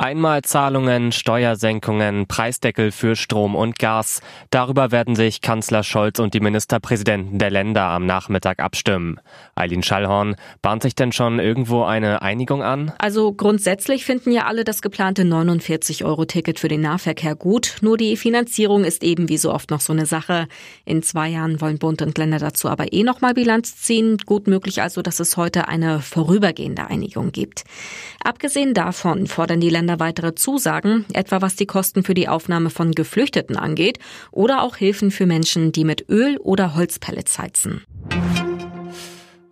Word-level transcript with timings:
Einmalzahlungen, 0.00 1.12
Steuersenkungen, 1.12 2.26
Preisdeckel 2.26 2.90
für 2.90 3.16
Strom 3.16 3.54
und 3.54 3.78
Gas. 3.78 4.22
Darüber 4.48 4.92
werden 4.92 5.14
sich 5.14 5.42
Kanzler 5.42 5.82
Scholz 5.82 6.18
und 6.18 6.32
die 6.32 6.40
Ministerpräsidenten 6.40 7.38
der 7.38 7.50
Länder 7.50 7.82
am 7.82 8.06
Nachmittag 8.06 8.60
abstimmen. 8.60 9.20
Eileen 9.54 9.82
Schallhorn, 9.82 10.36
bahnt 10.62 10.84
sich 10.84 10.94
denn 10.94 11.12
schon 11.12 11.38
irgendwo 11.38 11.82
eine 11.82 12.22
Einigung 12.22 12.62
an? 12.62 12.94
Also 12.96 13.34
grundsätzlich 13.34 14.06
finden 14.06 14.32
ja 14.32 14.46
alle 14.46 14.64
das 14.64 14.80
geplante 14.80 15.24
49-Euro-Ticket 15.24 16.58
für 16.58 16.68
den 16.68 16.80
Nahverkehr 16.80 17.34
gut. 17.34 17.76
Nur 17.82 17.98
die 17.98 18.16
Finanzierung 18.16 18.84
ist 18.84 19.04
eben 19.04 19.28
wie 19.28 19.36
so 19.36 19.52
oft 19.52 19.70
noch 19.70 19.82
so 19.82 19.92
eine 19.92 20.06
Sache. 20.06 20.48
In 20.86 21.02
zwei 21.02 21.28
Jahren 21.28 21.60
wollen 21.60 21.78
Bund 21.78 22.00
und 22.00 22.16
Länder 22.16 22.38
dazu 22.38 22.70
aber 22.70 22.94
eh 22.94 23.02
nochmal 23.02 23.34
Bilanz 23.34 23.76
ziehen. 23.76 24.16
Gut 24.24 24.46
möglich 24.46 24.80
also, 24.80 25.02
dass 25.02 25.20
es 25.20 25.36
heute 25.36 25.68
eine 25.68 26.00
vorübergehende 26.00 26.86
Einigung 26.86 27.32
gibt. 27.32 27.64
Abgesehen 28.24 28.72
davon 28.72 29.26
fordern 29.26 29.60
die 29.60 29.68
Länder 29.68 29.89
Länder 29.90 30.04
weitere 30.04 30.34
Zusagen, 30.34 31.04
etwa 31.12 31.42
was 31.42 31.56
die 31.56 31.66
Kosten 31.66 32.04
für 32.04 32.14
die 32.14 32.28
Aufnahme 32.28 32.70
von 32.70 32.92
Geflüchteten 32.92 33.56
angeht 33.56 33.98
oder 34.30 34.62
auch 34.62 34.76
Hilfen 34.76 35.10
für 35.10 35.26
Menschen, 35.26 35.72
die 35.72 35.84
mit 35.84 36.08
Öl 36.08 36.38
oder 36.38 36.74
Holzpellets 36.76 37.38
heizen. 37.38 37.82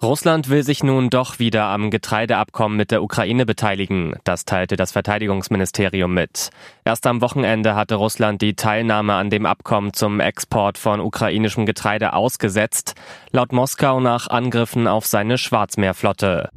Russland 0.00 0.48
will 0.48 0.62
sich 0.62 0.84
nun 0.84 1.10
doch 1.10 1.40
wieder 1.40 1.64
am 1.64 1.90
Getreideabkommen 1.90 2.76
mit 2.76 2.92
der 2.92 3.02
Ukraine 3.02 3.44
beteiligen. 3.46 4.14
Das 4.22 4.44
teilte 4.44 4.76
das 4.76 4.92
Verteidigungsministerium 4.92 6.14
mit. 6.14 6.50
Erst 6.84 7.04
am 7.08 7.20
Wochenende 7.20 7.74
hatte 7.74 7.96
Russland 7.96 8.40
die 8.40 8.54
Teilnahme 8.54 9.14
an 9.14 9.28
dem 9.28 9.44
Abkommen 9.44 9.92
zum 9.92 10.20
Export 10.20 10.78
von 10.78 11.00
ukrainischem 11.00 11.66
Getreide 11.66 12.12
ausgesetzt, 12.12 12.94
laut 13.32 13.52
Moskau 13.52 13.98
nach 13.98 14.28
Angriffen 14.28 14.86
auf 14.86 15.04
seine 15.04 15.36
Schwarzmeerflotte. 15.36 16.50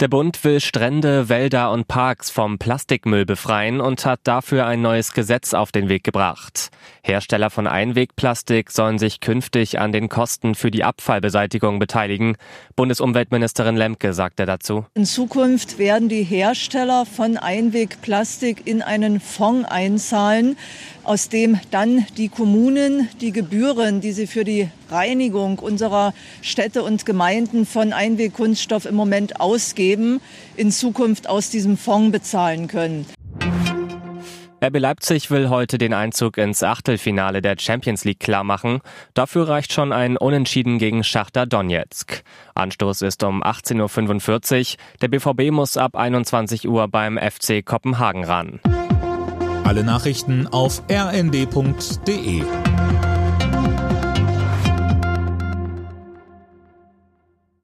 Der 0.00 0.08
Bund 0.08 0.44
will 0.44 0.60
Strände, 0.60 1.30
Wälder 1.30 1.72
und 1.72 1.88
Parks 1.88 2.28
vom 2.28 2.58
Plastikmüll 2.58 3.24
befreien 3.24 3.80
und 3.80 4.04
hat 4.04 4.20
dafür 4.24 4.66
ein 4.66 4.82
neues 4.82 5.14
Gesetz 5.14 5.54
auf 5.54 5.72
den 5.72 5.88
Weg 5.88 6.04
gebracht. 6.04 6.68
Hersteller 7.02 7.48
von 7.48 7.66
Einwegplastik 7.66 8.70
sollen 8.70 8.98
sich 8.98 9.20
künftig 9.20 9.78
an 9.78 9.92
den 9.92 10.10
Kosten 10.10 10.54
für 10.54 10.70
die 10.70 10.84
Abfallbeseitigung 10.84 11.78
beteiligen. 11.78 12.36
Bundesumweltministerin 12.74 13.74
Lemke 13.76 14.12
sagte 14.12 14.44
dazu. 14.44 14.84
In 14.92 15.06
Zukunft 15.06 15.78
werden 15.78 16.10
die 16.10 16.24
Hersteller 16.24 17.06
von 17.06 17.38
Einwegplastik 17.38 18.66
in 18.66 18.82
einen 18.82 19.18
Fonds 19.18 19.66
einzahlen, 19.66 20.58
aus 21.04 21.30
dem 21.30 21.58
dann 21.70 22.04
die 22.18 22.28
Kommunen 22.28 23.08
die 23.22 23.32
Gebühren, 23.32 24.02
die 24.02 24.12
sie 24.12 24.26
für 24.26 24.44
die 24.44 24.68
Reinigung 24.90 25.58
unserer 25.58 26.14
Städte 26.42 26.82
und 26.82 27.06
Gemeinden 27.06 27.66
von 27.66 27.92
Einwegkunststoff 27.92 28.84
im 28.86 28.94
Moment 28.94 29.40
ausgeben, 29.40 30.20
in 30.56 30.70
Zukunft 30.70 31.28
aus 31.28 31.50
diesem 31.50 31.76
Fonds 31.76 32.12
bezahlen 32.12 32.68
können. 32.68 33.06
RB 34.64 34.78
Leipzig 34.78 35.30
will 35.30 35.50
heute 35.50 35.76
den 35.76 35.92
Einzug 35.92 36.38
ins 36.38 36.62
Achtelfinale 36.62 37.42
der 37.42 37.56
Champions 37.58 38.04
League 38.04 38.20
klarmachen. 38.20 38.80
Dafür 39.12 39.48
reicht 39.48 39.72
schon 39.72 39.92
ein 39.92 40.16
Unentschieden 40.16 40.78
gegen 40.78 41.04
Schachter 41.04 41.44
Donetsk. 41.44 42.22
Anstoß 42.54 43.02
ist 43.02 43.22
um 43.22 43.42
18.45 43.42 44.72
Uhr. 44.72 44.78
Der 45.02 45.08
BVB 45.08 45.52
muss 45.52 45.76
ab 45.76 45.94
21 45.94 46.66
Uhr 46.68 46.88
beim 46.88 47.18
FC 47.18 47.64
Kopenhagen 47.64 48.24
ran. 48.24 48.60
Alle 49.64 49.84
Nachrichten 49.84 50.46
auf 50.46 50.82
rnd.de 50.90 52.42